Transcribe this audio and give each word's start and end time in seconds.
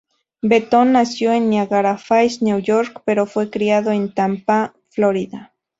Benton 0.41 0.93
nació 0.93 1.31
en 1.31 1.51
Niagara 1.51 1.95
Falls, 1.95 2.41
New 2.41 2.57
York 2.57 3.03
pero 3.05 3.27
fue 3.27 3.51
criado 3.51 3.91
en 3.91 4.11
Tampa, 4.11 4.73
Florida. 4.89 5.53